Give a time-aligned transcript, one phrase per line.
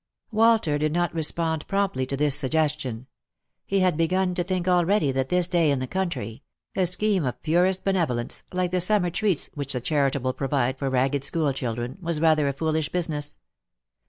[0.31, 3.05] Walter did not respond promptly to this suggestion.
[3.67, 6.41] He had begun to think already that this day in the country—
[6.75, 11.23] a scheme of purest benevolence, like the summer treats which the charitable provide for ragged
[11.23, 13.37] school children— was rather a foolish business.